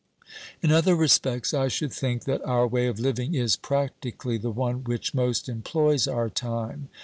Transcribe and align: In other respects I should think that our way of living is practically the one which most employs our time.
In 0.63 0.71
other 0.71 0.95
respects 0.95 1.53
I 1.53 1.67
should 1.67 1.93
think 1.93 2.23
that 2.25 2.43
our 2.43 2.65
way 2.65 2.87
of 2.87 2.99
living 2.99 3.35
is 3.35 3.55
practically 3.55 4.39
the 4.39 4.49
one 4.49 4.83
which 4.83 5.13
most 5.13 5.47
employs 5.47 6.07
our 6.07 6.27
time. 6.27 6.89